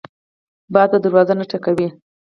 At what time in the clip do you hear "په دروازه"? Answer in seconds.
0.93-1.33